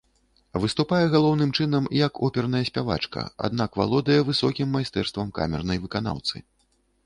Выступае 0.61 1.01
галоўным 1.15 1.51
чынам 1.57 1.83
як 1.97 2.13
оперная 2.29 2.63
спявачка, 2.71 3.27
аднак 3.51 3.69
валодае 3.83 4.19
высокім 4.33 4.67
майстэрствам 4.77 5.27
камернай 5.41 5.77
выканаўцы. 5.89 6.35